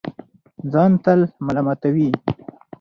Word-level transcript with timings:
ځان 0.71 0.91
تل 1.03 1.19
ملامتوي 1.45 2.09